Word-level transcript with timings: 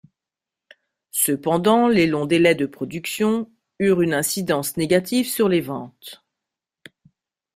Cependant, 1.11 1.87
les 1.87 2.07
longs 2.07 2.25
délais 2.25 2.55
de 2.55 2.65
production 2.65 3.51
eurent 3.77 4.01
une 4.01 4.15
incidence 4.15 4.75
négative 4.75 5.27
sur 5.29 5.47
les 5.47 5.61
ventes. 5.61 6.25